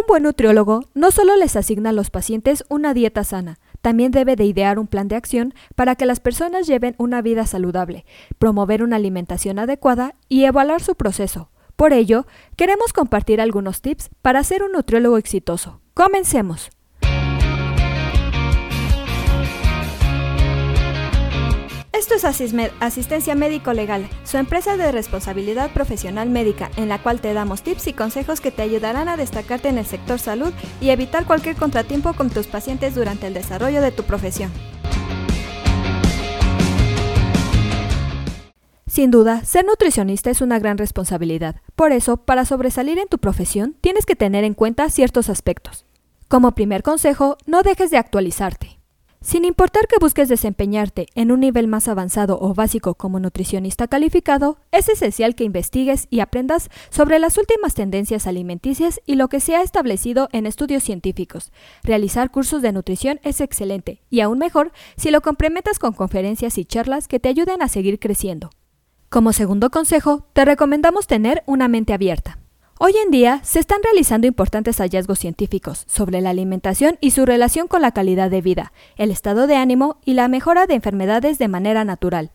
Un 0.00 0.06
buen 0.06 0.22
nutriólogo 0.22 0.84
no 0.94 1.10
solo 1.10 1.36
les 1.36 1.56
asigna 1.56 1.90
a 1.90 1.92
los 1.92 2.08
pacientes 2.08 2.64
una 2.70 2.94
dieta 2.94 3.22
sana, 3.22 3.58
también 3.82 4.12
debe 4.12 4.34
de 4.34 4.46
idear 4.46 4.78
un 4.78 4.86
plan 4.86 5.08
de 5.08 5.16
acción 5.16 5.52
para 5.74 5.94
que 5.94 6.06
las 6.06 6.20
personas 6.20 6.66
lleven 6.66 6.94
una 6.96 7.20
vida 7.20 7.46
saludable, 7.46 8.06
promover 8.38 8.82
una 8.82 8.96
alimentación 8.96 9.58
adecuada 9.58 10.14
y 10.26 10.44
evaluar 10.44 10.80
su 10.80 10.94
proceso. 10.94 11.50
Por 11.76 11.92
ello, 11.92 12.26
queremos 12.56 12.94
compartir 12.94 13.42
algunos 13.42 13.82
tips 13.82 14.08
para 14.22 14.42
ser 14.42 14.62
un 14.62 14.72
nutriólogo 14.72 15.18
exitoso. 15.18 15.82
Comencemos. 15.92 16.70
Esto 22.12 22.26
es 22.26 22.64
Asistencia 22.80 23.36
Médico 23.36 23.72
Legal, 23.72 24.10
su 24.24 24.36
empresa 24.36 24.76
de 24.76 24.90
responsabilidad 24.90 25.70
profesional 25.72 26.28
médica, 26.28 26.68
en 26.76 26.88
la 26.88 27.00
cual 27.00 27.20
te 27.20 27.32
damos 27.34 27.62
tips 27.62 27.86
y 27.86 27.92
consejos 27.92 28.40
que 28.40 28.50
te 28.50 28.62
ayudarán 28.62 29.08
a 29.08 29.16
destacarte 29.16 29.68
en 29.68 29.78
el 29.78 29.86
sector 29.86 30.18
salud 30.18 30.52
y 30.80 30.90
evitar 30.90 31.24
cualquier 31.24 31.54
contratiempo 31.54 32.12
con 32.14 32.28
tus 32.28 32.48
pacientes 32.48 32.96
durante 32.96 33.28
el 33.28 33.34
desarrollo 33.34 33.80
de 33.80 33.92
tu 33.92 34.02
profesión. 34.02 34.50
Sin 38.88 39.12
duda, 39.12 39.44
ser 39.44 39.64
nutricionista 39.64 40.30
es 40.30 40.40
una 40.40 40.58
gran 40.58 40.78
responsabilidad. 40.78 41.62
Por 41.76 41.92
eso, 41.92 42.16
para 42.16 42.44
sobresalir 42.44 42.98
en 42.98 43.06
tu 43.06 43.18
profesión, 43.18 43.76
tienes 43.80 44.04
que 44.04 44.16
tener 44.16 44.42
en 44.42 44.54
cuenta 44.54 44.90
ciertos 44.90 45.28
aspectos. 45.28 45.86
Como 46.26 46.56
primer 46.56 46.82
consejo, 46.82 47.36
no 47.46 47.62
dejes 47.62 47.92
de 47.92 47.98
actualizarte. 47.98 48.79
Sin 49.22 49.44
importar 49.44 49.86
que 49.86 49.98
busques 50.00 50.30
desempeñarte 50.30 51.06
en 51.14 51.30
un 51.30 51.40
nivel 51.40 51.68
más 51.68 51.88
avanzado 51.88 52.38
o 52.40 52.54
básico 52.54 52.94
como 52.94 53.20
nutricionista 53.20 53.86
calificado, 53.86 54.56
es 54.72 54.88
esencial 54.88 55.34
que 55.34 55.44
investigues 55.44 56.06
y 56.08 56.20
aprendas 56.20 56.70
sobre 56.88 57.18
las 57.18 57.36
últimas 57.36 57.74
tendencias 57.74 58.26
alimenticias 58.26 58.98
y 59.04 59.16
lo 59.16 59.28
que 59.28 59.40
se 59.40 59.56
ha 59.56 59.62
establecido 59.62 60.30
en 60.32 60.46
estudios 60.46 60.82
científicos. 60.82 61.52
Realizar 61.82 62.30
cursos 62.30 62.62
de 62.62 62.72
nutrición 62.72 63.20
es 63.22 63.42
excelente 63.42 64.00
y 64.08 64.20
aún 64.20 64.38
mejor 64.38 64.72
si 64.96 65.10
lo 65.10 65.20
complementas 65.20 65.78
con 65.78 65.92
conferencias 65.92 66.56
y 66.56 66.64
charlas 66.64 67.06
que 67.06 67.20
te 67.20 67.28
ayuden 67.28 67.60
a 67.60 67.68
seguir 67.68 67.98
creciendo. 67.98 68.48
Como 69.10 69.34
segundo 69.34 69.68
consejo, 69.68 70.28
te 70.32 70.46
recomendamos 70.46 71.06
tener 71.06 71.42
una 71.44 71.68
mente 71.68 71.92
abierta. 71.92 72.39
Hoy 72.82 72.94
en 72.96 73.10
día 73.10 73.42
se 73.44 73.58
están 73.58 73.82
realizando 73.82 74.26
importantes 74.26 74.78
hallazgos 74.78 75.18
científicos 75.18 75.84
sobre 75.86 76.22
la 76.22 76.30
alimentación 76.30 76.96
y 77.02 77.10
su 77.10 77.26
relación 77.26 77.68
con 77.68 77.82
la 77.82 77.92
calidad 77.92 78.30
de 78.30 78.40
vida, 78.40 78.72
el 78.96 79.10
estado 79.10 79.46
de 79.46 79.54
ánimo 79.54 79.98
y 80.02 80.14
la 80.14 80.28
mejora 80.28 80.66
de 80.66 80.76
enfermedades 80.76 81.36
de 81.36 81.46
manera 81.46 81.84
natural. 81.84 82.30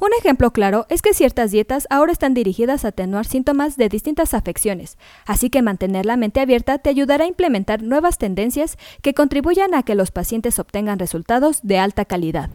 Un 0.00 0.08
ejemplo 0.18 0.54
claro 0.54 0.86
es 0.88 1.02
que 1.02 1.12
ciertas 1.12 1.50
dietas 1.50 1.86
ahora 1.90 2.12
están 2.12 2.32
dirigidas 2.32 2.86
a 2.86 2.88
atenuar 2.88 3.26
síntomas 3.26 3.76
de 3.76 3.90
distintas 3.90 4.32
afecciones, 4.32 4.96
así 5.26 5.50
que 5.50 5.60
mantener 5.60 6.06
la 6.06 6.16
mente 6.16 6.40
abierta 6.40 6.78
te 6.78 6.88
ayudará 6.88 7.24
a 7.24 7.28
implementar 7.28 7.82
nuevas 7.82 8.16
tendencias 8.16 8.78
que 9.02 9.12
contribuyan 9.12 9.74
a 9.74 9.82
que 9.82 9.94
los 9.94 10.12
pacientes 10.12 10.58
obtengan 10.58 10.98
resultados 10.98 11.60
de 11.62 11.78
alta 11.78 12.06
calidad. 12.06 12.48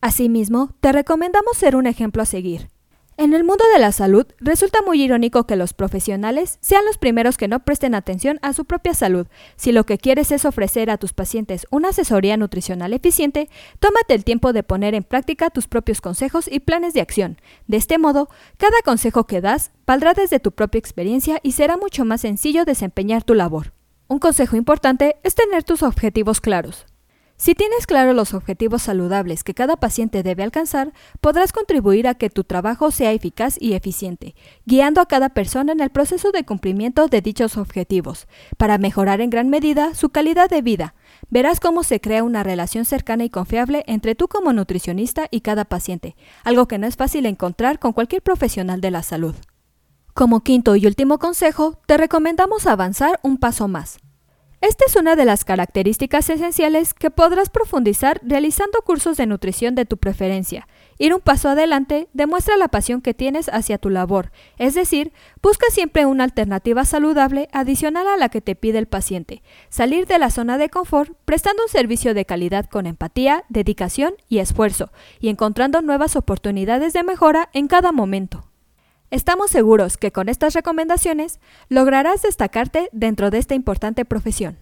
Asimismo, 0.00 0.70
te 0.78 0.92
recomendamos 0.92 1.56
ser 1.56 1.74
un 1.74 1.88
ejemplo 1.88 2.22
a 2.22 2.26
seguir. 2.26 2.75
En 3.18 3.32
el 3.32 3.44
mundo 3.44 3.64
de 3.72 3.80
la 3.80 3.92
salud, 3.92 4.26
resulta 4.40 4.82
muy 4.82 5.02
irónico 5.02 5.46
que 5.46 5.56
los 5.56 5.72
profesionales 5.72 6.58
sean 6.60 6.84
los 6.84 6.98
primeros 6.98 7.38
que 7.38 7.48
no 7.48 7.60
presten 7.60 7.94
atención 7.94 8.38
a 8.42 8.52
su 8.52 8.66
propia 8.66 8.92
salud. 8.92 9.26
Si 9.56 9.72
lo 9.72 9.84
que 9.84 9.96
quieres 9.96 10.32
es 10.32 10.44
ofrecer 10.44 10.90
a 10.90 10.98
tus 10.98 11.14
pacientes 11.14 11.66
una 11.70 11.88
asesoría 11.88 12.36
nutricional 12.36 12.92
eficiente, 12.92 13.48
tómate 13.80 14.12
el 14.12 14.22
tiempo 14.22 14.52
de 14.52 14.62
poner 14.62 14.94
en 14.94 15.02
práctica 15.02 15.48
tus 15.48 15.66
propios 15.66 16.02
consejos 16.02 16.46
y 16.46 16.60
planes 16.60 16.92
de 16.92 17.00
acción. 17.00 17.40
De 17.66 17.78
este 17.78 17.96
modo, 17.96 18.28
cada 18.58 18.82
consejo 18.84 19.26
que 19.26 19.40
das 19.40 19.70
valdrá 19.86 20.12
desde 20.12 20.38
tu 20.38 20.52
propia 20.52 20.78
experiencia 20.78 21.40
y 21.42 21.52
será 21.52 21.78
mucho 21.78 22.04
más 22.04 22.20
sencillo 22.20 22.66
desempeñar 22.66 23.24
tu 23.24 23.32
labor. 23.32 23.72
Un 24.08 24.18
consejo 24.18 24.56
importante 24.56 25.16
es 25.22 25.34
tener 25.34 25.64
tus 25.64 25.82
objetivos 25.82 26.42
claros. 26.42 26.84
Si 27.38 27.54
tienes 27.54 27.86
claro 27.86 28.14
los 28.14 28.32
objetivos 28.32 28.82
saludables 28.82 29.44
que 29.44 29.52
cada 29.52 29.76
paciente 29.76 30.22
debe 30.22 30.42
alcanzar, 30.42 30.94
podrás 31.20 31.52
contribuir 31.52 32.08
a 32.08 32.14
que 32.14 32.30
tu 32.30 32.44
trabajo 32.44 32.90
sea 32.90 33.12
eficaz 33.12 33.56
y 33.60 33.74
eficiente, 33.74 34.34
guiando 34.64 35.02
a 35.02 35.06
cada 35.06 35.28
persona 35.28 35.72
en 35.72 35.80
el 35.80 35.90
proceso 35.90 36.32
de 36.32 36.46
cumplimiento 36.46 37.08
de 37.08 37.20
dichos 37.20 37.58
objetivos, 37.58 38.26
para 38.56 38.78
mejorar 38.78 39.20
en 39.20 39.28
gran 39.28 39.50
medida 39.50 39.94
su 39.94 40.08
calidad 40.08 40.48
de 40.48 40.62
vida. 40.62 40.94
Verás 41.28 41.60
cómo 41.60 41.82
se 41.82 42.00
crea 42.00 42.24
una 42.24 42.42
relación 42.42 42.86
cercana 42.86 43.24
y 43.24 43.30
confiable 43.30 43.84
entre 43.86 44.14
tú 44.14 44.28
como 44.28 44.54
nutricionista 44.54 45.28
y 45.30 45.42
cada 45.42 45.66
paciente, 45.66 46.16
algo 46.42 46.66
que 46.66 46.78
no 46.78 46.86
es 46.86 46.96
fácil 46.96 47.26
encontrar 47.26 47.78
con 47.78 47.92
cualquier 47.92 48.22
profesional 48.22 48.80
de 48.80 48.90
la 48.90 49.02
salud. 49.02 49.34
Como 50.14 50.40
quinto 50.40 50.74
y 50.74 50.86
último 50.86 51.18
consejo, 51.18 51.78
te 51.86 51.98
recomendamos 51.98 52.66
avanzar 52.66 53.20
un 53.22 53.36
paso 53.36 53.68
más. 53.68 53.98
Esta 54.68 54.84
es 54.88 54.96
una 54.96 55.14
de 55.14 55.24
las 55.24 55.44
características 55.44 56.28
esenciales 56.28 56.92
que 56.92 57.12
podrás 57.12 57.50
profundizar 57.50 58.20
realizando 58.24 58.82
cursos 58.82 59.16
de 59.16 59.24
nutrición 59.24 59.76
de 59.76 59.84
tu 59.84 59.96
preferencia. 59.96 60.66
Ir 60.98 61.14
un 61.14 61.20
paso 61.20 61.48
adelante 61.48 62.08
demuestra 62.14 62.56
la 62.56 62.66
pasión 62.66 63.00
que 63.00 63.14
tienes 63.14 63.48
hacia 63.48 63.78
tu 63.78 63.90
labor, 63.90 64.32
es 64.58 64.74
decir, 64.74 65.12
busca 65.40 65.66
siempre 65.70 66.04
una 66.04 66.24
alternativa 66.24 66.84
saludable 66.84 67.48
adicional 67.52 68.08
a 68.08 68.16
la 68.16 68.28
que 68.28 68.40
te 68.40 68.56
pide 68.56 68.78
el 68.78 68.88
paciente. 68.88 69.40
Salir 69.68 70.08
de 70.08 70.18
la 70.18 70.30
zona 70.30 70.58
de 70.58 70.68
confort 70.68 71.12
prestando 71.24 71.62
un 71.62 71.68
servicio 71.68 72.12
de 72.12 72.24
calidad 72.24 72.66
con 72.66 72.86
empatía, 72.86 73.44
dedicación 73.48 74.14
y 74.28 74.38
esfuerzo, 74.38 74.90
y 75.20 75.28
encontrando 75.28 75.80
nuevas 75.80 76.16
oportunidades 76.16 76.92
de 76.92 77.04
mejora 77.04 77.50
en 77.52 77.68
cada 77.68 77.92
momento. 77.92 78.48
Estamos 79.12 79.52
seguros 79.52 79.98
que 79.98 80.10
con 80.10 80.28
estas 80.28 80.52
recomendaciones 80.54 81.38
lograrás 81.68 82.22
destacarte 82.22 82.88
dentro 82.90 83.30
de 83.30 83.38
esta 83.38 83.54
importante 83.54 84.04
profesión. 84.04 84.58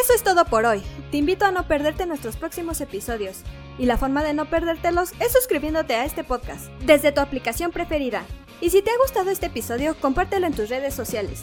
Eso 0.00 0.14
es 0.14 0.22
todo 0.22 0.44
por 0.44 0.66
hoy. 0.66 0.82
Te 1.10 1.16
invito 1.16 1.46
a 1.46 1.50
no 1.50 1.66
perderte 1.66 2.06
nuestros 2.06 2.36
próximos 2.36 2.80
episodios. 2.80 3.42
Y 3.76 3.86
la 3.86 3.96
forma 3.96 4.22
de 4.22 4.34
no 4.34 4.44
perdértelos 4.48 5.12
es 5.18 5.32
suscribiéndote 5.32 5.96
a 5.96 6.04
este 6.04 6.22
podcast 6.22 6.70
desde 6.86 7.10
tu 7.10 7.20
aplicación 7.20 7.72
preferida. 7.72 8.22
Y 8.60 8.70
si 8.70 8.82
te 8.82 8.90
ha 8.90 8.98
gustado 9.02 9.30
este 9.30 9.46
episodio, 9.46 9.96
compártelo 10.00 10.46
en 10.46 10.54
tus 10.54 10.68
redes 10.68 10.94
sociales, 10.94 11.42